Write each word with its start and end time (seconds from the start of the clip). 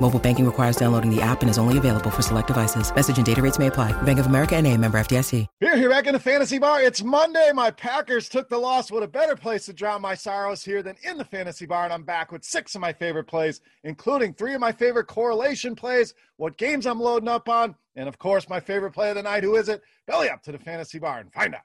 Mobile 0.00 0.20
banking 0.20 0.44
requires 0.46 0.76
downloading 0.76 1.14
the 1.14 1.22
app 1.22 1.40
and 1.40 1.50
is 1.50 1.58
only 1.58 1.78
available 1.78 2.10
for 2.10 2.22
select 2.22 2.48
devices. 2.48 2.94
Message 2.94 3.16
and 3.16 3.26
data 3.26 3.42
rates 3.42 3.58
may 3.58 3.66
apply. 3.66 3.92
Bank 4.02 4.18
of 4.18 4.26
America 4.26 4.54
and 4.54 4.66
a 4.66 4.76
member 4.76 4.98
FDIC. 4.98 5.46
Here, 5.58 5.76
here 5.76 5.88
back 5.88 6.06
in 6.06 6.12
the 6.12 6.20
fantasy 6.20 6.58
bar. 6.58 6.82
It's 6.82 7.02
Monday. 7.02 7.50
My 7.54 7.70
Packers 7.70 8.28
took 8.28 8.48
the 8.48 8.58
loss. 8.58 8.90
What 8.90 9.02
a 9.02 9.08
better 9.08 9.34
place 9.34 9.66
to 9.66 9.72
drown 9.72 10.02
my 10.02 10.14
sorrows 10.14 10.62
here 10.62 10.82
than 10.82 10.96
in 11.02 11.16
the 11.16 11.24
fantasy 11.24 11.66
bar. 11.66 11.84
And 11.84 11.92
I'm 11.92 12.04
back 12.04 12.30
with 12.30 12.44
six 12.44 12.74
of 12.74 12.80
my 12.80 12.92
favorite 12.92 13.26
plays, 13.26 13.60
including 13.84 14.34
three 14.34 14.54
of 14.54 14.60
my 14.60 14.72
favorite 14.72 15.06
correlation 15.06 15.74
plays, 15.74 16.14
what 16.36 16.58
games 16.58 16.86
I'm 16.86 17.00
loading 17.00 17.28
up 17.28 17.48
on, 17.48 17.74
and 17.96 18.08
of 18.08 18.18
course, 18.18 18.48
my 18.48 18.60
favorite 18.60 18.92
play 18.92 19.08
of 19.08 19.16
the 19.16 19.22
night. 19.22 19.42
Who 19.42 19.56
is 19.56 19.68
it? 19.68 19.82
Belly 20.06 20.28
up 20.28 20.42
to 20.42 20.52
the 20.52 20.58
fantasy 20.58 20.98
bar 20.98 21.18
and 21.20 21.32
find 21.32 21.54
out. 21.54 21.62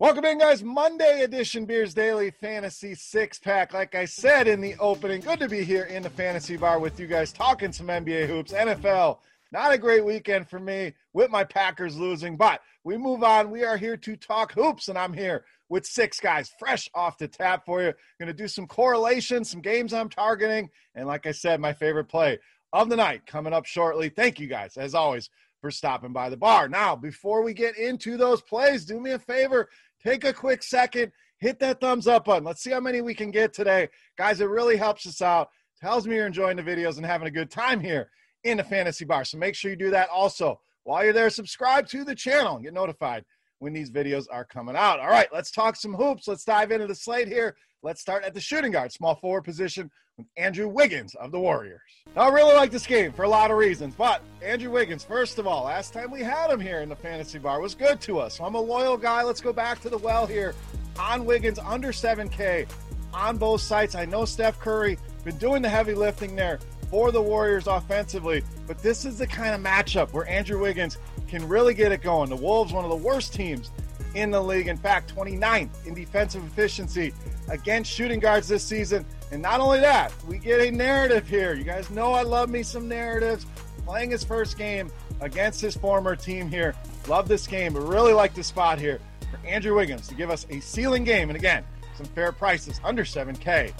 Welcome 0.00 0.26
in, 0.26 0.38
guys. 0.38 0.62
Monday 0.62 1.22
edition 1.22 1.64
Beers 1.64 1.92
Daily 1.92 2.30
Fantasy 2.30 2.94
Six 2.94 3.40
Pack. 3.40 3.74
Like 3.74 3.96
I 3.96 4.04
said 4.04 4.46
in 4.46 4.60
the 4.60 4.76
opening, 4.78 5.20
good 5.20 5.40
to 5.40 5.48
be 5.48 5.64
here 5.64 5.86
in 5.86 6.04
the 6.04 6.10
fantasy 6.10 6.56
bar 6.56 6.78
with 6.78 7.00
you 7.00 7.08
guys 7.08 7.32
talking 7.32 7.72
some 7.72 7.88
NBA 7.88 8.28
hoops, 8.28 8.52
NFL. 8.52 9.18
Not 9.50 9.72
a 9.72 9.78
great 9.78 10.04
weekend 10.04 10.48
for 10.48 10.60
me 10.60 10.92
with 11.14 11.32
my 11.32 11.42
Packers 11.42 11.96
losing, 11.96 12.36
but 12.36 12.60
we 12.84 12.96
move 12.96 13.24
on. 13.24 13.50
We 13.50 13.64
are 13.64 13.76
here 13.76 13.96
to 13.96 14.14
talk 14.14 14.52
hoops, 14.52 14.86
and 14.86 14.96
I'm 14.96 15.12
here 15.12 15.44
with 15.68 15.84
six 15.84 16.20
guys 16.20 16.52
fresh 16.60 16.88
off 16.94 17.18
the 17.18 17.26
tap 17.26 17.66
for 17.66 17.82
you. 17.82 17.92
Going 18.20 18.28
to 18.28 18.32
do 18.32 18.46
some 18.46 18.68
correlation, 18.68 19.44
some 19.44 19.60
games 19.60 19.92
I'm 19.92 20.08
targeting, 20.08 20.70
and 20.94 21.08
like 21.08 21.26
I 21.26 21.32
said, 21.32 21.60
my 21.60 21.72
favorite 21.72 22.08
play 22.08 22.38
of 22.72 22.88
the 22.88 22.96
night 22.96 23.26
coming 23.26 23.52
up 23.52 23.66
shortly. 23.66 24.10
Thank 24.10 24.38
you 24.38 24.46
guys, 24.46 24.76
as 24.76 24.94
always, 24.94 25.28
for 25.60 25.70
stopping 25.70 26.12
by 26.12 26.30
the 26.30 26.36
bar. 26.36 26.68
Now, 26.68 26.94
before 26.94 27.42
we 27.42 27.52
get 27.52 27.76
into 27.76 28.16
those 28.16 28.40
plays, 28.42 28.84
do 28.84 29.00
me 29.00 29.10
a 29.10 29.18
favor 29.18 29.68
take 30.02 30.24
a 30.24 30.32
quick 30.32 30.62
second, 30.62 31.12
hit 31.38 31.58
that 31.60 31.80
thumbs 31.80 32.06
up 32.06 32.24
button. 32.24 32.44
Let's 32.44 32.62
see 32.62 32.70
how 32.70 32.80
many 32.80 33.00
we 33.00 33.14
can 33.14 33.30
get 33.30 33.52
today. 33.52 33.88
Guys, 34.16 34.40
it 34.40 34.48
really 34.48 34.76
helps 34.76 35.06
us 35.06 35.22
out. 35.22 35.48
Tells 35.80 36.06
me 36.06 36.16
you're 36.16 36.26
enjoying 36.26 36.56
the 36.56 36.62
videos 36.62 36.96
and 36.96 37.06
having 37.06 37.28
a 37.28 37.32
good 37.32 37.50
time 37.50 37.80
here 37.80 38.10
in 38.44 38.56
the 38.56 38.64
fantasy 38.64 39.04
bar. 39.04 39.24
So 39.24 39.38
make 39.38 39.54
sure 39.54 39.70
you 39.70 39.76
do 39.76 39.90
that 39.90 40.08
also. 40.10 40.60
While 40.84 41.04
you're 41.04 41.12
there, 41.12 41.30
subscribe 41.30 41.86
to 41.88 42.04
the 42.04 42.14
channel 42.14 42.56
and 42.56 42.64
get 42.64 42.74
notified 42.74 43.24
when 43.58 43.72
these 43.72 43.90
videos 43.90 44.26
are 44.30 44.44
coming 44.44 44.76
out. 44.76 45.00
All 45.00 45.08
right, 45.08 45.28
let's 45.32 45.50
talk 45.50 45.76
some 45.76 45.94
hoops. 45.94 46.26
Let's 46.26 46.44
dive 46.44 46.70
into 46.70 46.86
the 46.86 46.94
slate 46.94 47.28
here. 47.28 47.56
Let's 47.80 48.00
start 48.00 48.24
at 48.24 48.34
the 48.34 48.40
shooting 48.40 48.72
guard, 48.72 48.90
small 48.90 49.14
forward 49.14 49.44
position 49.44 49.88
with 50.16 50.26
Andrew 50.36 50.66
Wiggins 50.66 51.14
of 51.14 51.30
the 51.30 51.38
Warriors. 51.38 51.80
I 52.16 52.28
really 52.28 52.56
like 52.56 52.72
this 52.72 52.84
game 52.84 53.12
for 53.12 53.22
a 53.22 53.28
lot 53.28 53.52
of 53.52 53.56
reasons, 53.56 53.94
but 53.94 54.20
Andrew 54.42 54.72
Wiggins, 54.72 55.04
first 55.04 55.38
of 55.38 55.46
all, 55.46 55.66
last 55.66 55.92
time 55.92 56.10
we 56.10 56.20
had 56.20 56.50
him 56.50 56.58
here 56.58 56.80
in 56.80 56.88
the 56.88 56.96
fantasy 56.96 57.38
bar 57.38 57.60
was 57.60 57.76
good 57.76 58.00
to 58.00 58.18
us. 58.18 58.38
So 58.38 58.44
I'm 58.44 58.56
a 58.56 58.60
loyal 58.60 58.96
guy. 58.96 59.22
Let's 59.22 59.40
go 59.40 59.52
back 59.52 59.80
to 59.82 59.88
the 59.88 59.98
well 59.98 60.26
here 60.26 60.56
on 60.98 61.24
Wiggins 61.24 61.60
under 61.60 61.92
7K 61.92 62.68
on 63.14 63.36
both 63.36 63.60
sites. 63.60 63.94
I 63.94 64.06
know 64.06 64.24
Steph 64.24 64.58
Curry 64.58 64.98
been 65.22 65.38
doing 65.38 65.62
the 65.62 65.68
heavy 65.68 65.94
lifting 65.94 66.34
there 66.34 66.58
for 66.90 67.12
the 67.12 67.22
Warriors 67.22 67.68
offensively, 67.68 68.42
but 68.66 68.78
this 68.80 69.04
is 69.04 69.18
the 69.18 69.26
kind 69.26 69.54
of 69.54 69.60
matchup 69.60 70.12
where 70.12 70.26
Andrew 70.28 70.58
Wiggins 70.60 70.98
can 71.28 71.46
really 71.46 71.74
get 71.74 71.92
it 71.92 72.02
going. 72.02 72.28
The 72.28 72.36
Wolves, 72.36 72.72
one 72.72 72.84
of 72.84 72.90
the 72.90 72.96
worst 72.96 73.34
teams 73.34 73.70
in 74.14 74.30
the 74.30 74.40
league. 74.40 74.68
In 74.68 74.76
fact, 74.76 75.14
29th 75.14 75.86
in 75.86 75.94
defensive 75.94 76.44
efficiency 76.44 77.12
against 77.48 77.90
shooting 77.90 78.20
guards 78.20 78.48
this 78.48 78.64
season. 78.64 79.04
And 79.30 79.42
not 79.42 79.60
only 79.60 79.80
that, 79.80 80.12
we 80.26 80.38
get 80.38 80.60
a 80.60 80.70
narrative 80.70 81.28
here. 81.28 81.54
You 81.54 81.64
guys 81.64 81.90
know 81.90 82.12
I 82.12 82.22
love 82.22 82.50
me 82.50 82.62
some 82.62 82.88
narratives. 82.88 83.46
Playing 83.84 84.10
his 84.10 84.24
first 84.24 84.58
game 84.58 84.90
against 85.20 85.60
his 85.60 85.74
former 85.76 86.14
team 86.14 86.50
here. 86.50 86.74
Love 87.06 87.28
this 87.28 87.46
game, 87.46 87.72
but 87.72 87.80
really 87.80 88.12
like 88.12 88.34
the 88.34 88.42
spot 88.44 88.78
here 88.78 89.00
for 89.30 89.46
Andrew 89.46 89.76
Wiggins 89.76 90.08
to 90.08 90.14
give 90.14 90.30
us 90.30 90.46
a 90.50 90.60
ceiling 90.60 91.04
game. 91.04 91.30
And 91.30 91.36
again, 91.36 91.64
some 91.96 92.06
fair 92.06 92.32
prices 92.32 92.80
under 92.84 93.04
7K 93.04 93.72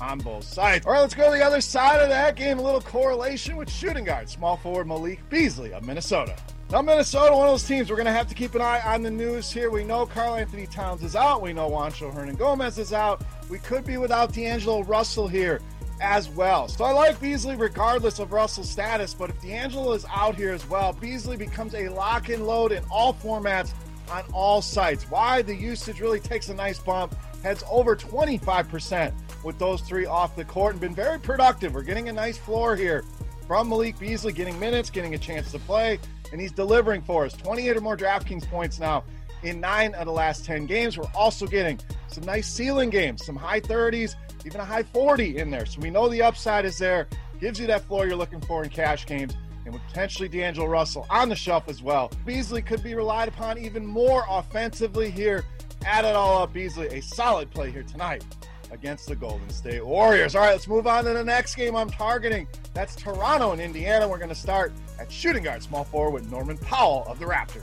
on 0.00 0.18
both 0.18 0.44
sides. 0.44 0.86
All 0.86 0.92
right, 0.92 1.00
let's 1.00 1.14
go 1.14 1.30
to 1.30 1.36
the 1.36 1.44
other 1.44 1.60
side 1.60 2.00
of 2.00 2.08
that 2.08 2.36
game. 2.36 2.58
A 2.58 2.62
little 2.62 2.80
correlation 2.80 3.56
with 3.56 3.70
shooting 3.70 4.04
guard, 4.04 4.28
small 4.28 4.56
forward 4.56 4.86
Malik 4.86 5.20
Beasley 5.30 5.72
of 5.72 5.84
Minnesota. 5.86 6.36
Now, 6.74 6.82
Minnesota, 6.82 7.36
one 7.36 7.46
of 7.46 7.52
those 7.52 7.62
teams 7.62 7.88
we're 7.88 7.94
going 7.94 8.06
to 8.06 8.12
have 8.12 8.26
to 8.26 8.34
keep 8.34 8.56
an 8.56 8.60
eye 8.60 8.80
on 8.84 9.02
the 9.02 9.10
news 9.10 9.48
here. 9.48 9.70
We 9.70 9.84
know 9.84 10.06
Karl-Anthony 10.06 10.66
Towns 10.66 11.04
is 11.04 11.14
out. 11.14 11.40
We 11.40 11.52
know 11.52 11.70
Juancho 11.70 12.12
Hernangomez 12.12 12.80
is 12.80 12.92
out. 12.92 13.22
We 13.48 13.60
could 13.60 13.86
be 13.86 13.96
without 13.96 14.32
D'Angelo 14.32 14.82
Russell 14.82 15.28
here 15.28 15.60
as 16.00 16.28
well. 16.28 16.66
So 16.66 16.82
I 16.84 16.90
like 16.90 17.20
Beasley 17.20 17.54
regardless 17.54 18.18
of 18.18 18.32
Russell's 18.32 18.68
status, 18.68 19.14
but 19.14 19.30
if 19.30 19.40
D'Angelo 19.40 19.92
is 19.92 20.04
out 20.12 20.34
here 20.34 20.52
as 20.52 20.68
well, 20.68 20.92
Beasley 20.92 21.36
becomes 21.36 21.76
a 21.76 21.88
lock 21.90 22.28
and 22.28 22.44
load 22.44 22.72
in 22.72 22.82
all 22.90 23.14
formats 23.14 23.70
on 24.10 24.24
all 24.32 24.60
sites. 24.60 25.08
Why? 25.08 25.42
The 25.42 25.54
usage 25.54 26.00
really 26.00 26.18
takes 26.18 26.48
a 26.48 26.54
nice 26.54 26.80
bump, 26.80 27.14
heads 27.44 27.62
over 27.70 27.94
25% 27.94 29.12
with 29.44 29.60
those 29.60 29.80
three 29.82 30.06
off 30.06 30.34
the 30.34 30.44
court 30.44 30.72
and 30.72 30.80
been 30.80 30.92
very 30.92 31.20
productive. 31.20 31.72
We're 31.72 31.82
getting 31.82 32.08
a 32.08 32.12
nice 32.12 32.36
floor 32.36 32.74
here 32.74 33.04
from 33.46 33.68
Malik 33.68 33.96
Beasley, 34.00 34.32
getting 34.32 34.58
minutes, 34.58 34.90
getting 34.90 35.14
a 35.14 35.18
chance 35.18 35.52
to 35.52 35.60
play 35.60 36.00
and 36.34 36.40
he's 36.40 36.50
delivering 36.50 37.00
for 37.00 37.24
us 37.24 37.32
28 37.34 37.76
or 37.76 37.80
more 37.80 37.96
DraftKings 37.96 38.44
points 38.48 38.80
now 38.80 39.04
in 39.44 39.60
nine 39.60 39.94
of 39.94 40.06
the 40.06 40.12
last 40.12 40.44
10 40.44 40.66
games. 40.66 40.98
We're 40.98 41.06
also 41.14 41.46
getting 41.46 41.78
some 42.08 42.24
nice 42.24 42.48
ceiling 42.48 42.90
games, 42.90 43.24
some 43.24 43.36
high 43.36 43.60
30s, 43.60 44.16
even 44.44 44.60
a 44.60 44.64
high 44.64 44.82
40 44.82 45.38
in 45.38 45.52
there. 45.52 45.64
So 45.64 45.80
we 45.80 45.90
know 45.90 46.08
the 46.08 46.22
upside 46.22 46.64
is 46.64 46.76
there, 46.76 47.06
gives 47.40 47.60
you 47.60 47.68
that 47.68 47.84
floor 47.84 48.08
you're 48.08 48.16
looking 48.16 48.40
for 48.40 48.64
in 48.64 48.70
cash 48.70 49.06
games. 49.06 49.36
And 49.64 49.74
with 49.74 49.82
potentially 49.86 50.28
D'Angelo 50.28 50.66
Russell 50.66 51.06
on 51.08 51.28
the 51.28 51.36
shelf 51.36 51.68
as 51.68 51.84
well. 51.84 52.10
Beasley 52.26 52.62
could 52.62 52.82
be 52.82 52.96
relied 52.96 53.28
upon 53.28 53.56
even 53.56 53.86
more 53.86 54.24
offensively 54.28 55.12
here. 55.12 55.44
Add 55.86 56.04
it 56.04 56.16
all 56.16 56.42
up, 56.42 56.52
Beasley, 56.52 56.88
a 56.88 57.00
solid 57.00 57.48
play 57.52 57.70
here 57.70 57.84
tonight 57.84 58.24
against 58.74 59.06
the 59.06 59.16
Golden 59.16 59.48
State 59.48 59.86
Warriors. 59.86 60.34
All 60.34 60.42
right, 60.42 60.50
let's 60.50 60.68
move 60.68 60.86
on 60.86 61.04
to 61.04 61.14
the 61.14 61.24
next 61.24 61.54
game 61.54 61.74
I'm 61.74 61.88
targeting. 61.88 62.46
That's 62.74 62.94
Toronto 62.96 63.52
and 63.52 63.60
Indiana. 63.60 64.06
We're 64.06 64.18
going 64.18 64.28
to 64.28 64.34
start 64.34 64.72
at 64.98 65.10
shooting 65.10 65.44
guard, 65.44 65.62
small 65.62 65.84
forward 65.84 66.12
with 66.12 66.30
Norman 66.30 66.58
Powell 66.58 67.04
of 67.06 67.18
the 67.18 67.24
Raptors. 67.24 67.62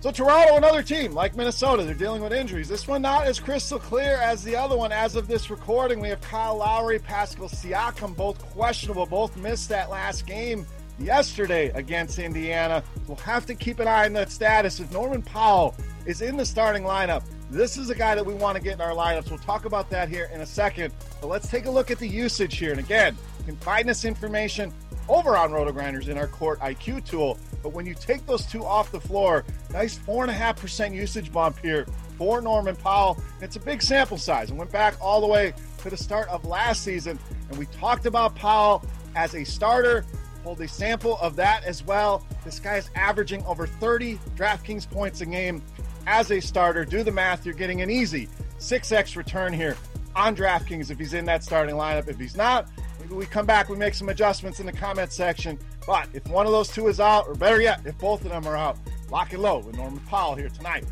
So 0.00 0.10
Toronto, 0.10 0.56
another 0.56 0.82
team 0.82 1.12
like 1.12 1.36
Minnesota, 1.36 1.84
they're 1.84 1.94
dealing 1.94 2.22
with 2.22 2.32
injuries. 2.32 2.68
This 2.68 2.86
one 2.86 3.02
not 3.02 3.26
as 3.26 3.40
crystal 3.40 3.78
clear 3.78 4.16
as 4.16 4.44
the 4.44 4.54
other 4.54 4.76
one. 4.76 4.92
As 4.92 5.16
of 5.16 5.26
this 5.26 5.48
recording, 5.48 6.00
we 6.00 6.08
have 6.08 6.20
Kyle 6.20 6.56
Lowry, 6.56 6.98
Pascal 6.98 7.48
Siakam, 7.48 8.14
both 8.14 8.38
questionable, 8.50 9.06
both 9.06 9.36
missed 9.36 9.68
that 9.70 9.90
last 9.90 10.26
game 10.26 10.66
yesterday 10.98 11.70
against 11.70 12.18
Indiana. 12.18 12.82
We'll 13.06 13.16
have 13.18 13.46
to 13.46 13.54
keep 13.54 13.78
an 13.78 13.88
eye 13.88 14.06
on 14.06 14.12
that 14.14 14.30
status. 14.30 14.80
If 14.80 14.92
Norman 14.92 15.22
Powell 15.22 15.74
is 16.04 16.20
in 16.20 16.36
the 16.36 16.44
starting 16.44 16.82
lineup. 16.82 17.22
This 17.52 17.76
is 17.76 17.90
a 17.90 17.94
guy 17.94 18.14
that 18.14 18.24
we 18.24 18.32
want 18.32 18.56
to 18.56 18.62
get 18.62 18.72
in 18.72 18.80
our 18.80 18.94
lineups. 18.94 19.28
We'll 19.28 19.38
talk 19.38 19.66
about 19.66 19.90
that 19.90 20.08
here 20.08 20.30
in 20.32 20.40
a 20.40 20.46
second. 20.46 20.94
But 21.20 21.26
let's 21.26 21.50
take 21.50 21.66
a 21.66 21.70
look 21.70 21.90
at 21.90 21.98
the 21.98 22.08
usage 22.08 22.56
here. 22.56 22.70
And 22.70 22.80
again, 22.80 23.14
you 23.40 23.44
can 23.44 23.56
find 23.56 23.86
this 23.86 24.06
information 24.06 24.72
over 25.06 25.36
on 25.36 25.50
RotoGrinders 25.50 26.08
in 26.08 26.16
our 26.16 26.28
Court 26.28 26.58
IQ 26.60 27.04
tool. 27.04 27.38
But 27.62 27.74
when 27.74 27.84
you 27.84 27.94
take 27.94 28.24
those 28.24 28.46
two 28.46 28.64
off 28.64 28.90
the 28.90 29.00
floor, 29.00 29.44
nice 29.70 29.98
4.5% 29.98 30.94
usage 30.94 31.30
bump 31.30 31.58
here 31.58 31.86
for 32.16 32.40
Norman 32.40 32.74
Powell. 32.74 33.22
It's 33.42 33.56
a 33.56 33.60
big 33.60 33.82
sample 33.82 34.16
size 34.16 34.48
and 34.48 34.58
went 34.58 34.72
back 34.72 34.94
all 34.98 35.20
the 35.20 35.26
way 35.26 35.52
to 35.82 35.90
the 35.90 35.96
start 35.96 36.30
of 36.30 36.46
last 36.46 36.82
season. 36.82 37.18
And 37.50 37.58
we 37.58 37.66
talked 37.66 38.06
about 38.06 38.34
Powell 38.34 38.82
as 39.14 39.34
a 39.34 39.44
starter, 39.44 40.06
pulled 40.42 40.62
a 40.62 40.68
sample 40.68 41.18
of 41.18 41.36
that 41.36 41.64
as 41.64 41.84
well. 41.84 42.24
This 42.46 42.58
guy 42.58 42.76
is 42.76 42.88
averaging 42.94 43.44
over 43.44 43.66
30 43.66 44.18
DraftKings 44.36 44.90
points 44.90 45.20
a 45.20 45.26
game 45.26 45.62
as 46.06 46.30
a 46.30 46.40
starter. 46.40 46.84
Do 46.84 47.02
the 47.02 47.12
math, 47.12 47.44
you're 47.44 47.54
getting 47.54 47.82
an 47.82 47.90
easy 47.90 48.28
6x 48.58 49.16
return 49.16 49.52
here 49.52 49.76
on 50.14 50.36
DraftKings 50.36 50.90
if 50.90 50.98
he's 50.98 51.14
in 51.14 51.24
that 51.26 51.42
starting 51.42 51.74
lineup. 51.74 52.08
If 52.08 52.18
he's 52.18 52.36
not, 52.36 52.68
maybe 53.00 53.14
we 53.14 53.26
come 53.26 53.46
back, 53.46 53.68
we 53.68 53.76
make 53.76 53.94
some 53.94 54.08
adjustments 54.08 54.60
in 54.60 54.66
the 54.66 54.72
comment 54.72 55.12
section. 55.12 55.58
But 55.86 56.08
if 56.12 56.26
one 56.28 56.46
of 56.46 56.52
those 56.52 56.68
two 56.68 56.88
is 56.88 57.00
out, 57.00 57.26
or 57.26 57.34
better 57.34 57.60
yet, 57.60 57.80
if 57.84 57.98
both 57.98 58.24
of 58.24 58.30
them 58.30 58.46
are 58.46 58.56
out, 58.56 58.78
lock 59.10 59.32
it 59.32 59.38
low 59.38 59.58
with 59.58 59.76
Norman 59.76 60.00
Powell 60.00 60.34
here 60.34 60.48
tonight 60.48 60.84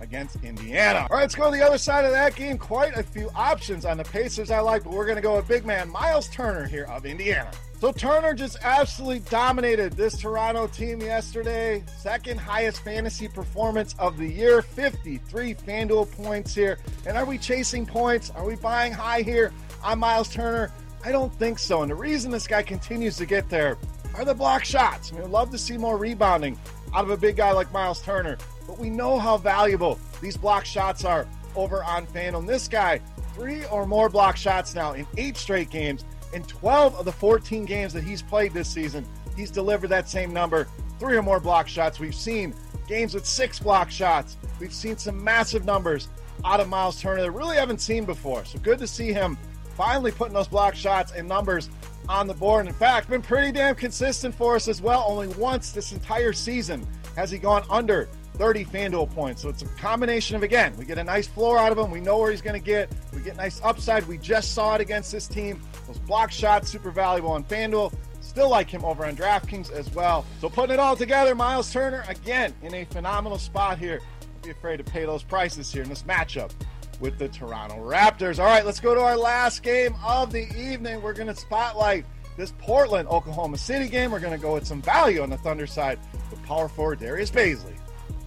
against 0.00 0.42
Indiana. 0.42 1.00
All 1.10 1.16
right, 1.16 1.22
let's 1.22 1.34
go 1.34 1.50
to 1.50 1.56
the 1.56 1.64
other 1.64 1.78
side 1.78 2.04
of 2.04 2.12
that 2.12 2.36
game. 2.36 2.56
Quite 2.56 2.96
a 2.96 3.02
few 3.02 3.30
options 3.34 3.84
on 3.84 3.96
the 3.96 4.04
Pacers 4.04 4.50
I 4.50 4.60
like, 4.60 4.84
but 4.84 4.92
we're 4.92 5.06
going 5.06 5.16
to 5.16 5.22
go 5.22 5.36
with 5.36 5.48
big 5.48 5.66
man 5.66 5.90
Miles 5.90 6.28
Turner 6.28 6.66
here 6.66 6.84
of 6.84 7.04
Indiana. 7.04 7.50
So 7.80 7.92
Turner 7.92 8.34
just 8.34 8.56
absolutely 8.62 9.20
dominated 9.20 9.92
this 9.92 10.18
Toronto 10.18 10.66
team 10.66 11.00
yesterday. 11.00 11.84
Second 11.96 12.40
highest 12.40 12.82
fantasy 12.82 13.28
performance 13.28 13.94
of 14.00 14.18
the 14.18 14.26
year, 14.26 14.62
53 14.62 15.54
FanDuel 15.54 16.10
points 16.10 16.52
here. 16.56 16.78
And 17.06 17.16
are 17.16 17.24
we 17.24 17.38
chasing 17.38 17.86
points? 17.86 18.30
Are 18.30 18.44
we 18.44 18.56
buying 18.56 18.92
high 18.92 19.22
here 19.22 19.52
on 19.84 20.00
Miles 20.00 20.28
Turner? 20.28 20.72
I 21.04 21.12
don't 21.12 21.32
think 21.34 21.60
so. 21.60 21.82
And 21.82 21.90
the 21.92 21.94
reason 21.94 22.32
this 22.32 22.48
guy 22.48 22.64
continues 22.64 23.16
to 23.18 23.26
get 23.26 23.48
there 23.48 23.78
are 24.16 24.24
the 24.24 24.34
block 24.34 24.64
shots. 24.64 25.12
I 25.12 25.14
mean, 25.14 25.24
I'd 25.26 25.30
love 25.30 25.52
to 25.52 25.58
see 25.58 25.78
more 25.78 25.96
rebounding 25.96 26.58
out 26.92 27.04
of 27.04 27.10
a 27.10 27.16
big 27.16 27.36
guy 27.36 27.52
like 27.52 27.72
Miles 27.72 28.02
Turner, 28.02 28.38
but 28.66 28.76
we 28.80 28.90
know 28.90 29.20
how 29.20 29.36
valuable 29.36 30.00
these 30.20 30.36
block 30.36 30.64
shots 30.64 31.04
are 31.04 31.28
over 31.54 31.84
on 31.84 32.08
FanDuel. 32.08 32.40
And 32.40 32.48
this 32.48 32.66
guy, 32.66 33.00
three 33.34 33.64
or 33.66 33.86
more 33.86 34.08
block 34.08 34.36
shots 34.36 34.74
now 34.74 34.94
in 34.94 35.06
eight 35.16 35.36
straight 35.36 35.70
games. 35.70 36.04
In 36.32 36.42
12 36.44 36.94
of 36.96 37.04
the 37.04 37.12
14 37.12 37.64
games 37.64 37.92
that 37.92 38.04
he's 38.04 38.22
played 38.22 38.52
this 38.52 38.68
season, 38.68 39.06
he's 39.36 39.50
delivered 39.50 39.88
that 39.88 40.08
same 40.08 40.32
number, 40.32 40.68
three 40.98 41.16
or 41.16 41.22
more 41.22 41.40
block 41.40 41.68
shots. 41.68 41.98
We've 41.98 42.14
seen 42.14 42.54
games 42.86 43.14
with 43.14 43.26
six 43.26 43.58
block 43.58 43.90
shots. 43.90 44.36
We've 44.60 44.72
seen 44.72 44.96
some 44.96 45.22
massive 45.22 45.64
numbers 45.64 46.08
out 46.44 46.60
of 46.60 46.68
Miles 46.68 47.00
Turner 47.00 47.22
that 47.22 47.30
really 47.30 47.56
haven't 47.56 47.80
seen 47.80 48.04
before. 48.04 48.44
So 48.44 48.58
good 48.58 48.78
to 48.78 48.86
see 48.86 49.12
him 49.12 49.38
finally 49.76 50.10
putting 50.10 50.34
those 50.34 50.48
block 50.48 50.74
shots 50.74 51.12
and 51.12 51.26
numbers 51.28 51.70
on 52.08 52.26
the 52.26 52.34
board. 52.34 52.60
And 52.60 52.68
In 52.68 52.74
fact, 52.74 53.08
been 53.08 53.22
pretty 53.22 53.52
damn 53.52 53.74
consistent 53.74 54.34
for 54.34 54.56
us 54.56 54.68
as 54.68 54.82
well. 54.82 55.04
Only 55.06 55.28
once 55.28 55.72
this 55.72 55.92
entire 55.92 56.32
season 56.32 56.86
has 57.16 57.30
he 57.30 57.38
gone 57.38 57.64
under 57.70 58.08
30 58.34 58.64
FanDuel 58.64 59.12
points. 59.14 59.42
So 59.42 59.48
it's 59.48 59.62
a 59.62 59.66
combination 59.66 60.36
of, 60.36 60.42
again, 60.42 60.74
we 60.76 60.84
get 60.84 60.98
a 60.98 61.04
nice 61.04 61.26
floor 61.26 61.58
out 61.58 61.72
of 61.72 61.78
him. 61.78 61.90
We 61.90 62.00
know 62.00 62.18
where 62.18 62.30
he's 62.30 62.40
going 62.40 62.58
to 62.58 62.64
get. 62.64 62.90
Get 63.28 63.36
nice 63.36 63.60
upside. 63.62 64.06
We 64.06 64.16
just 64.16 64.54
saw 64.54 64.76
it 64.76 64.80
against 64.80 65.12
this 65.12 65.28
team. 65.28 65.60
Those 65.86 65.98
block 65.98 66.30
shots, 66.30 66.70
super 66.70 66.90
valuable 66.90 67.32
on 67.32 67.44
FanDuel. 67.44 67.92
Still 68.22 68.48
like 68.48 68.70
him 68.70 68.86
over 68.86 69.04
on 69.04 69.14
DraftKings 69.14 69.70
as 69.70 69.94
well. 69.94 70.24
So 70.40 70.48
putting 70.48 70.72
it 70.72 70.80
all 70.80 70.96
together, 70.96 71.34
Miles 71.34 71.70
Turner, 71.70 72.06
again, 72.08 72.54
in 72.62 72.72
a 72.72 72.84
phenomenal 72.86 73.36
spot 73.36 73.78
here. 73.78 74.00
Don't 74.22 74.44
be 74.44 74.50
afraid 74.50 74.78
to 74.78 74.84
pay 74.84 75.04
those 75.04 75.22
prices 75.22 75.70
here 75.70 75.82
in 75.82 75.90
this 75.90 76.04
matchup 76.04 76.52
with 77.00 77.18
the 77.18 77.28
Toronto 77.28 77.74
Raptors. 77.76 78.38
All 78.38 78.46
right, 78.46 78.64
let's 78.64 78.80
go 78.80 78.94
to 78.94 79.00
our 79.02 79.18
last 79.18 79.62
game 79.62 79.94
of 80.02 80.32
the 80.32 80.50
evening. 80.58 81.02
We're 81.02 81.12
going 81.12 81.26
to 81.26 81.36
spotlight 81.36 82.06
this 82.38 82.54
Portland 82.56 83.10
Oklahoma 83.10 83.58
City 83.58 83.90
game. 83.90 84.10
We're 84.10 84.20
going 84.20 84.32
to 84.32 84.42
go 84.42 84.54
with 84.54 84.66
some 84.66 84.80
value 84.80 85.20
on 85.20 85.28
the 85.28 85.36
Thunder 85.36 85.66
side 85.66 85.98
with 86.30 86.42
power 86.44 86.66
forward 86.70 87.00
Darius 87.00 87.30
Bazley. 87.30 87.76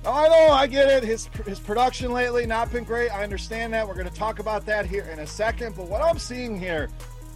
Now, 0.03 0.13
I 0.13 0.27
know, 0.29 0.51
I 0.51 0.65
get 0.65 0.89
it. 0.89 1.03
His 1.03 1.27
his 1.45 1.59
production 1.59 2.11
lately 2.11 2.47
not 2.47 2.71
been 2.71 2.83
great. 2.83 3.09
I 3.09 3.23
understand 3.23 3.73
that. 3.73 3.87
We're 3.87 3.93
going 3.93 4.09
to 4.09 4.13
talk 4.13 4.39
about 4.39 4.65
that 4.65 4.87
here 4.87 5.03
in 5.03 5.19
a 5.19 5.27
second. 5.27 5.75
But 5.75 5.87
what 5.87 6.01
I'm 6.01 6.17
seeing 6.17 6.59
here, 6.59 6.89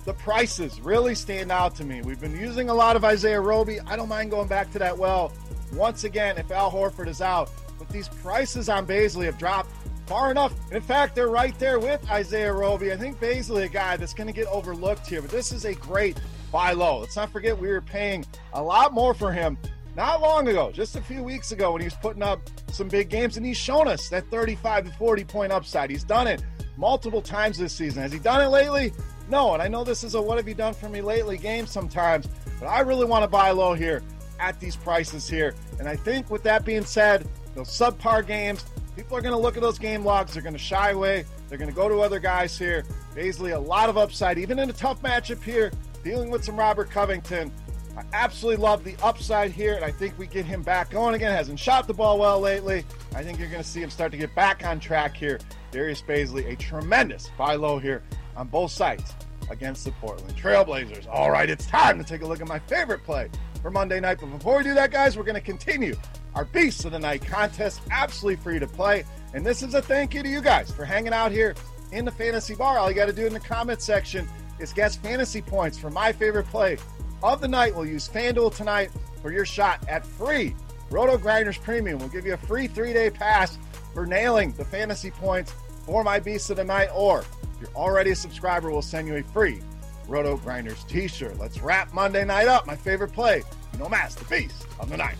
the 0.03 0.13
prices 0.13 0.81
really 0.81 1.13
stand 1.13 1.51
out 1.51 1.75
to 1.75 1.83
me. 1.83 2.01
We've 2.01 2.19
been 2.19 2.35
using 2.35 2.69
a 2.69 2.73
lot 2.73 2.95
of 2.95 3.05
Isaiah 3.05 3.39
Roby. 3.39 3.79
I 3.81 3.95
don't 3.95 4.09
mind 4.09 4.31
going 4.31 4.47
back 4.47 4.71
to 4.71 4.79
that 4.79 4.97
well 4.97 5.31
once 5.73 6.05
again 6.05 6.37
if 6.37 6.49
Al 6.51 6.71
Horford 6.71 7.07
is 7.07 7.21
out. 7.21 7.51
But 7.77 7.87
these 7.89 8.07
prices 8.07 8.67
on 8.67 8.87
Bazley 8.87 9.25
have 9.25 9.37
dropped 9.37 9.69
far 10.07 10.31
enough. 10.31 10.53
In 10.71 10.81
fact, 10.81 11.13
they're 11.13 11.29
right 11.29 11.57
there 11.59 11.79
with 11.79 12.09
Isaiah 12.09 12.53
Roby. 12.53 12.91
I 12.91 12.97
think 12.97 13.19
Bazley, 13.19 13.65
a 13.65 13.69
guy 13.69 13.95
that's 13.97 14.13
going 14.13 14.27
to 14.27 14.33
get 14.33 14.47
overlooked 14.47 15.05
here, 15.05 15.21
but 15.21 15.29
this 15.29 15.51
is 15.51 15.65
a 15.65 15.75
great 15.75 16.17
buy 16.51 16.71
low. 16.71 16.99
Let's 16.99 17.15
not 17.15 17.31
forget 17.31 17.57
we 17.57 17.67
were 17.67 17.81
paying 17.81 18.25
a 18.53 18.61
lot 18.61 18.91
more 18.93 19.13
for 19.13 19.31
him 19.31 19.57
not 19.95 20.21
long 20.21 20.47
ago, 20.47 20.71
just 20.71 20.95
a 20.95 21.01
few 21.01 21.23
weeks 21.23 21.51
ago, 21.51 21.71
when 21.71 21.81
he 21.81 21.85
was 21.85 21.95
putting 21.95 22.23
up 22.23 22.41
some 22.71 22.87
big 22.87 23.09
games, 23.09 23.37
and 23.37 23.45
he's 23.45 23.57
shown 23.57 23.87
us 23.87 24.09
that 24.09 24.29
35 24.29 24.85
to 24.85 24.91
40 24.91 25.23
point 25.23 25.51
upside. 25.51 25.89
He's 25.89 26.03
done 26.03 26.27
it 26.27 26.43
multiple 26.77 27.21
times 27.21 27.57
this 27.57 27.73
season. 27.73 28.01
Has 28.01 28.11
he 28.11 28.19
done 28.19 28.41
it 28.41 28.49
lately? 28.49 28.91
No. 29.29 29.53
And 29.53 29.61
I 29.61 29.67
know 29.67 29.83
this 29.83 30.03
is 30.03 30.15
a 30.15 30.21
what 30.21 30.37
have 30.37 30.47
you 30.47 30.53
done 30.53 30.73
for 30.73 30.89
me 30.89 31.01
lately 31.01 31.37
game 31.37 31.65
sometimes, 31.65 32.27
but 32.59 32.67
I 32.67 32.81
really 32.81 33.05
want 33.05 33.23
to 33.23 33.27
buy 33.27 33.51
low 33.51 33.73
here 33.73 34.03
at 34.39 34.59
these 34.59 34.75
prices 34.75 35.29
here. 35.29 35.55
And 35.79 35.87
I 35.87 35.95
think 35.95 36.29
with 36.29 36.43
that 36.43 36.65
being 36.65 36.83
said, 36.83 37.27
those 37.55 37.69
subpar 37.69 38.27
games, 38.27 38.65
people 38.95 39.17
are 39.17 39.21
going 39.21 39.33
to 39.33 39.39
look 39.39 39.55
at 39.55 39.61
those 39.61 39.79
game 39.79 40.03
logs. 40.03 40.33
They're 40.33 40.43
going 40.43 40.53
to 40.53 40.59
shy 40.59 40.91
away. 40.91 41.25
They're 41.47 41.57
going 41.57 41.69
to 41.69 41.75
go 41.75 41.87
to 41.87 42.01
other 42.01 42.19
guys 42.19 42.57
here. 42.57 42.83
Bazley, 43.13 43.55
a 43.55 43.59
lot 43.59 43.87
of 43.87 43.97
upside, 43.97 44.37
even 44.37 44.59
in 44.59 44.69
a 44.69 44.73
tough 44.73 45.01
matchup 45.01 45.41
here, 45.41 45.71
dealing 46.03 46.29
with 46.29 46.43
some 46.43 46.57
Robert 46.57 46.89
Covington. 46.89 47.51
I 47.97 48.03
absolutely 48.13 48.61
love 48.61 48.83
the 48.83 48.95
upside 49.01 49.51
here, 49.51 49.75
and 49.75 49.85
I 49.85 49.91
think 49.91 50.17
we 50.17 50.27
get 50.27 50.45
him 50.45 50.61
back 50.61 50.89
going 50.89 51.15
again. 51.15 51.31
Hasn't 51.31 51.59
shot 51.59 51.87
the 51.87 51.93
ball 51.93 52.19
well 52.19 52.39
lately. 52.39 52.83
I 53.15 53.23
think 53.23 53.39
you're 53.39 53.49
going 53.49 53.63
to 53.63 53.67
see 53.67 53.81
him 53.81 53.89
start 53.89 54.11
to 54.11 54.17
get 54.17 54.35
back 54.35 54.65
on 54.65 54.79
track 54.79 55.15
here. 55.15 55.39
Darius 55.71 56.01
Bazley, 56.01 56.51
a 56.51 56.55
tremendous 56.55 57.29
buy 57.37 57.55
low 57.55 57.79
here 57.79 58.03
on 58.35 58.47
both 58.47 58.71
sides 58.71 59.13
against 59.49 59.85
the 59.85 59.91
Portland 59.91 60.35
Trailblazers. 60.35 61.07
All 61.09 61.31
right, 61.31 61.49
it's 61.49 61.65
time 61.67 61.97
to 61.97 62.03
take 62.03 62.21
a 62.21 62.25
look 62.25 62.41
at 62.41 62.47
my 62.47 62.59
favorite 62.59 63.03
play 63.03 63.29
for 63.61 63.71
Monday 63.71 63.99
night. 63.99 64.17
But 64.19 64.27
before 64.27 64.57
we 64.57 64.63
do 64.63 64.73
that, 64.73 64.91
guys, 64.91 65.17
we're 65.17 65.23
going 65.23 65.35
to 65.35 65.41
continue 65.41 65.95
our 66.33 66.45
Beasts 66.45 66.83
of 66.83 66.91
the 66.91 66.99
Night 66.99 67.25
contest, 67.25 67.81
absolutely 67.91 68.41
free 68.43 68.59
to 68.59 68.67
play. 68.67 69.05
And 69.33 69.45
this 69.45 69.63
is 69.63 69.73
a 69.73 69.81
thank 69.81 70.13
you 70.13 70.21
to 70.21 70.29
you 70.29 70.41
guys 70.41 70.69
for 70.69 70.83
hanging 70.83 71.13
out 71.13 71.31
here 71.31 71.55
in 71.93 72.03
the 72.03 72.11
fantasy 72.11 72.55
bar. 72.55 72.77
All 72.77 72.89
you 72.89 72.95
got 72.95 73.05
to 73.05 73.13
do 73.13 73.25
in 73.25 73.33
the 73.33 73.39
comment 73.39 73.81
section 73.81 74.27
is 74.59 74.73
guess 74.73 74.97
fantasy 74.97 75.41
points 75.41 75.77
for 75.77 75.89
my 75.89 76.11
favorite 76.11 76.47
play 76.47 76.77
of 77.23 77.41
the 77.41 77.47
night. 77.47 77.75
We'll 77.75 77.85
use 77.85 78.07
FanDuel 78.07 78.55
tonight 78.55 78.91
for 79.21 79.31
your 79.31 79.45
shot 79.45 79.87
at 79.87 80.05
free 80.05 80.55
Roto 80.89 81.17
Grinders 81.17 81.57
Premium. 81.57 81.99
We'll 81.99 82.09
give 82.09 82.25
you 82.25 82.33
a 82.33 82.37
free 82.37 82.67
three 82.67 82.93
day 82.93 83.09
pass 83.09 83.57
for 83.93 84.05
nailing 84.05 84.51
the 84.53 84.65
fantasy 84.65 85.11
points 85.11 85.53
for 85.85 86.03
my 86.03 86.19
Beast 86.19 86.49
of 86.49 86.57
the 86.57 86.63
Night. 86.63 86.89
Or 86.93 87.21
if 87.21 87.27
you're 87.61 87.75
already 87.75 88.11
a 88.11 88.15
subscriber, 88.15 88.71
we'll 88.71 88.81
send 88.81 89.07
you 89.07 89.15
a 89.15 89.23
free 89.23 89.61
Roto 90.07 90.37
Grinders 90.37 90.83
t 90.83 91.07
shirt. 91.07 91.39
Let's 91.39 91.59
wrap 91.59 91.93
Monday 91.93 92.25
night 92.25 92.47
up. 92.47 92.67
My 92.67 92.75
favorite 92.75 93.13
play, 93.13 93.43
no 93.79 93.89
mask, 93.89 94.19
the 94.19 94.25
Beast 94.25 94.67
of 94.79 94.89
the 94.89 94.97
Night. 94.97 95.17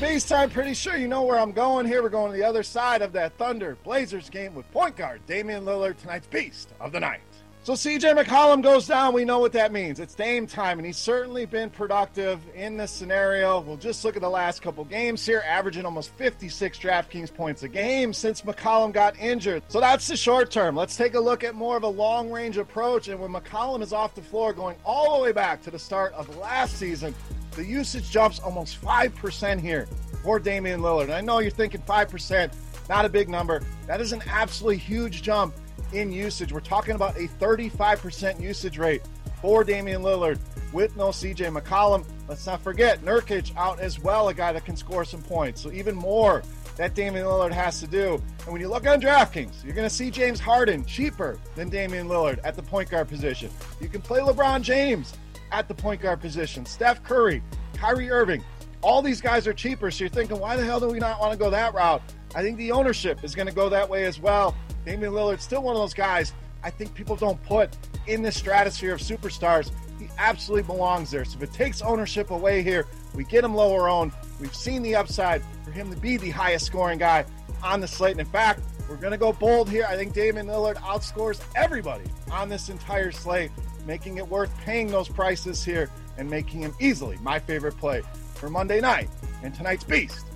Right, 0.00 0.10
Beast 0.10 0.28
time. 0.28 0.50
Pretty 0.50 0.74
sure 0.74 0.96
you 0.96 1.08
know 1.08 1.22
where 1.22 1.38
I'm 1.38 1.52
going 1.52 1.86
here. 1.86 2.02
We're 2.02 2.08
going 2.08 2.30
to 2.32 2.36
the 2.36 2.44
other 2.44 2.62
side 2.62 3.02
of 3.02 3.12
that 3.12 3.36
Thunder 3.38 3.76
Blazers 3.84 4.28
game 4.28 4.54
with 4.54 4.70
point 4.72 4.96
guard 4.96 5.20
Damian 5.26 5.64
Lillard, 5.64 5.96
tonight's 5.98 6.26
Beast 6.26 6.70
of 6.80 6.92
the 6.92 7.00
Night. 7.00 7.20
So 7.62 7.72
CJ 7.72 8.22
McCollum 8.22 8.62
goes 8.62 8.86
down. 8.86 9.12
We 9.12 9.24
know 9.24 9.40
what 9.40 9.52
that 9.54 9.72
means. 9.72 9.98
It's 9.98 10.14
Dame 10.14 10.46
time, 10.46 10.78
and 10.78 10.86
he's 10.86 10.96
certainly 10.96 11.46
been 11.46 11.68
productive 11.68 12.38
in 12.54 12.76
this 12.76 12.92
scenario. 12.92 13.58
We'll 13.58 13.76
just 13.76 14.04
look 14.04 14.14
at 14.14 14.22
the 14.22 14.30
last 14.30 14.62
couple 14.62 14.84
games 14.84 15.26
here, 15.26 15.42
averaging 15.44 15.84
almost 15.84 16.10
56 16.10 16.78
DraftKings 16.78 17.34
points 17.34 17.64
a 17.64 17.68
game 17.68 18.12
since 18.12 18.42
McCollum 18.42 18.92
got 18.92 19.18
injured. 19.18 19.64
So 19.66 19.80
that's 19.80 20.06
the 20.06 20.16
short 20.16 20.52
term. 20.52 20.76
Let's 20.76 20.96
take 20.96 21.14
a 21.14 21.20
look 21.20 21.42
at 21.42 21.56
more 21.56 21.76
of 21.76 21.82
a 21.82 21.88
long 21.88 22.30
range 22.30 22.56
approach. 22.56 23.08
And 23.08 23.18
when 23.18 23.32
McCollum 23.32 23.82
is 23.82 23.92
off 23.92 24.14
the 24.14 24.22
floor, 24.22 24.52
going 24.52 24.76
all 24.84 25.16
the 25.16 25.22
way 25.24 25.32
back 25.32 25.60
to 25.62 25.70
the 25.72 25.78
start 25.78 26.12
of 26.12 26.36
last 26.36 26.76
season, 26.76 27.16
the 27.56 27.64
usage 27.64 28.10
jumps 28.10 28.38
almost 28.38 28.80
5% 28.80 29.60
here 29.60 29.88
for 30.22 30.38
Damian 30.38 30.80
Lillard. 30.80 31.10
I 31.10 31.22
know 31.22 31.38
you're 31.38 31.50
thinking 31.50 31.80
5%, 31.80 32.52
not 32.88 33.04
a 33.04 33.08
big 33.08 33.28
number. 33.28 33.62
That 33.86 34.00
is 34.00 34.12
an 34.12 34.22
absolutely 34.28 34.76
huge 34.76 35.22
jump 35.22 35.54
in 35.92 36.12
usage. 36.12 36.52
We're 36.52 36.60
talking 36.60 36.94
about 36.94 37.16
a 37.16 37.28
35% 37.40 38.40
usage 38.40 38.78
rate 38.78 39.02
for 39.40 39.64
Damian 39.64 40.02
Lillard 40.02 40.38
with 40.72 40.96
no 40.96 41.08
CJ 41.08 41.58
McCollum. 41.58 42.04
Let's 42.28 42.46
not 42.46 42.60
forget 42.60 43.02
Nurkic 43.02 43.56
out 43.56 43.80
as 43.80 43.98
well, 43.98 44.28
a 44.28 44.34
guy 44.34 44.52
that 44.52 44.64
can 44.64 44.76
score 44.76 45.04
some 45.04 45.22
points. 45.22 45.62
So 45.62 45.72
even 45.72 45.94
more 45.94 46.42
that 46.76 46.94
Damian 46.94 47.24
Lillard 47.24 47.52
has 47.52 47.80
to 47.80 47.86
do. 47.86 48.20
And 48.44 48.52
when 48.52 48.60
you 48.60 48.68
look 48.68 48.86
on 48.86 49.00
DraftKings, 49.00 49.64
you're 49.64 49.74
going 49.74 49.88
to 49.88 49.94
see 49.94 50.10
James 50.10 50.38
Harden 50.38 50.84
cheaper 50.84 51.38
than 51.54 51.70
Damian 51.70 52.08
Lillard 52.08 52.38
at 52.44 52.54
the 52.54 52.62
point 52.62 52.90
guard 52.90 53.08
position. 53.08 53.50
You 53.80 53.88
can 53.88 54.02
play 54.02 54.20
LeBron 54.20 54.60
James 54.60 55.14
at 55.52 55.68
the 55.68 55.74
point 55.74 56.00
guard 56.00 56.20
position. 56.20 56.66
Steph 56.66 57.02
Curry 57.02 57.42
Kyrie 57.74 58.10
Irving. 58.10 58.42
All 58.82 59.02
these 59.02 59.20
guys 59.20 59.46
are 59.46 59.52
cheaper, 59.52 59.90
so 59.90 60.04
you're 60.04 60.08
thinking, 60.08 60.38
why 60.38 60.56
the 60.56 60.64
hell 60.64 60.80
do 60.80 60.88
we 60.88 60.98
not 60.98 61.18
want 61.18 61.32
to 61.32 61.38
go 61.38 61.50
that 61.50 61.74
route? 61.74 62.02
I 62.34 62.42
think 62.42 62.56
the 62.56 62.72
ownership 62.72 63.24
is 63.24 63.34
going 63.34 63.48
to 63.48 63.54
go 63.54 63.68
that 63.68 63.88
way 63.88 64.04
as 64.04 64.20
well. 64.20 64.54
Damian 64.84 65.12
Lillard's 65.12 65.42
still 65.42 65.62
one 65.62 65.74
of 65.74 65.82
those 65.82 65.94
guys 65.94 66.32
I 66.66 66.70
think 66.70 66.94
people 66.94 67.14
don't 67.14 67.40
put 67.44 67.76
in 68.08 68.22
the 68.22 68.32
stratosphere 68.32 68.92
of 68.92 69.00
superstars. 69.00 69.70
He 70.00 70.08
absolutely 70.18 70.64
belongs 70.64 71.12
there. 71.12 71.24
So 71.24 71.36
if 71.36 71.44
it 71.44 71.52
takes 71.52 71.80
ownership 71.80 72.32
away 72.32 72.62
here, 72.62 72.86
we 73.14 73.22
get 73.22 73.44
him 73.44 73.54
lower 73.54 73.88
owned. 73.88 74.10
We've 74.40 74.54
seen 74.54 74.82
the 74.82 74.96
upside 74.96 75.42
for 75.64 75.70
him 75.70 75.90
to 75.90 75.96
be 75.96 76.16
the 76.16 76.30
highest 76.30 76.66
scoring 76.66 76.98
guy 76.98 77.24
on 77.62 77.80
the 77.80 77.86
slate. 77.86 78.12
And 78.12 78.20
in 78.20 78.26
fact, 78.26 78.60
we're 78.88 78.96
going 78.96 79.12
to 79.12 79.18
go 79.18 79.32
bold 79.32 79.68
here. 79.68 79.86
I 79.88 79.96
think 79.96 80.12
Damian 80.12 80.46
Lillard 80.46 80.76
outscores 80.76 81.40
everybody 81.54 82.04
on 82.30 82.48
this 82.48 82.68
entire 82.68 83.10
slate, 83.12 83.50
making 83.86 84.18
it 84.18 84.28
worth 84.28 84.56
paying 84.60 84.88
those 84.88 85.08
prices 85.08 85.64
here 85.64 85.90
and 86.18 86.28
making 86.28 86.60
him 86.60 86.74
easily 86.80 87.18
my 87.22 87.38
favorite 87.38 87.76
play 87.76 88.02
for 88.34 88.48
Monday 88.48 88.80
night 88.80 89.08
and 89.42 89.54
tonight's 89.54 89.84
beast 89.84 90.26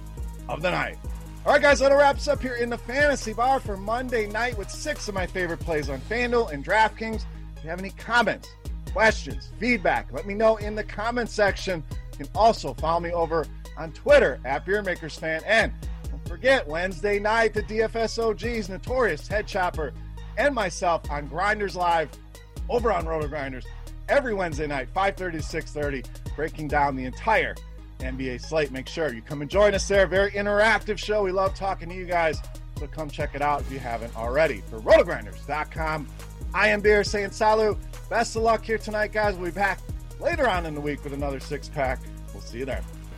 of 0.48 0.62
the 0.62 0.70
night. 0.70 0.98
All 1.46 1.52
right, 1.54 1.62
guys, 1.62 1.78
that 1.78 1.90
wraps 1.90 2.28
up 2.28 2.42
here 2.42 2.56
in 2.56 2.68
the 2.68 2.76
fantasy 2.76 3.32
bar 3.32 3.60
for 3.60 3.76
Monday 3.76 4.26
night 4.26 4.58
with 4.58 4.70
six 4.70 5.08
of 5.08 5.14
my 5.14 5.26
favorite 5.26 5.60
plays 5.60 5.88
on 5.88 6.00
FanDuel 6.02 6.52
and 6.52 6.64
DraftKings. 6.64 7.24
If 7.56 7.64
you 7.64 7.70
have 7.70 7.78
any 7.78 7.90
comments, 7.90 8.48
questions, 8.92 9.50
feedback, 9.58 10.12
let 10.12 10.26
me 10.26 10.34
know 10.34 10.56
in 10.56 10.74
the 10.74 10.84
comment 10.84 11.30
section. 11.30 11.82
You 12.12 12.26
can 12.26 12.28
also 12.34 12.74
follow 12.74 13.00
me 13.00 13.12
over 13.12 13.46
on 13.78 13.92
Twitter 13.92 14.38
at 14.44 14.66
BeerMakersFan. 14.66 15.42
And 15.46 15.72
forget, 16.30 16.66
Wednesday 16.66 17.18
night, 17.18 17.54
the 17.54 17.62
DFSOG's 17.62 18.68
Notorious 18.68 19.26
Head 19.26 19.46
Chopper 19.46 19.92
and 20.38 20.54
myself 20.54 21.10
on 21.10 21.26
Grinders 21.26 21.76
Live 21.76 22.10
over 22.68 22.92
on 22.92 23.06
Roto 23.06 23.28
Grinders 23.28 23.66
every 24.08 24.34
Wednesday 24.34 24.66
night, 24.66 24.88
5.30 24.94 25.16
to 25.16 25.38
6.30, 25.38 26.06
breaking 26.36 26.68
down 26.68 26.96
the 26.96 27.04
entire– 27.04 27.54
NBA 28.00 28.40
slate. 28.40 28.70
Make 28.70 28.88
sure 28.88 29.12
you 29.12 29.22
come 29.22 29.42
and 29.42 29.50
join 29.50 29.74
us 29.74 29.86
there. 29.86 30.06
Very 30.06 30.30
interactive 30.32 30.98
show. 30.98 31.22
We 31.22 31.32
love 31.32 31.54
talking 31.54 31.88
to 31.88 31.94
you 31.94 32.06
guys. 32.06 32.40
So 32.78 32.86
come 32.86 33.10
check 33.10 33.34
it 33.34 33.42
out 33.42 33.60
if 33.60 33.70
you 33.70 33.78
haven't 33.78 34.16
already. 34.16 34.62
For 34.70 34.80
rotogrinders.com, 34.80 36.08
I 36.54 36.68
am 36.68 36.80
Beer 36.80 37.04
saying 37.04 37.32
salut. 37.32 37.76
Best 38.08 38.36
of 38.36 38.42
luck 38.42 38.64
here 38.64 38.78
tonight, 38.78 39.12
guys. 39.12 39.36
We'll 39.36 39.50
be 39.50 39.54
back 39.54 39.80
later 40.18 40.48
on 40.48 40.66
in 40.66 40.74
the 40.74 40.80
week 40.80 41.04
with 41.04 41.12
another 41.12 41.40
six 41.40 41.68
pack. 41.68 42.00
We'll 42.32 42.42
see 42.42 42.58
you 42.58 42.64
there. 42.64 42.82